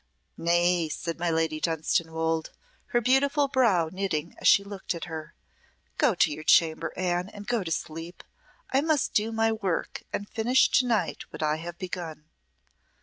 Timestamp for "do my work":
9.13-10.01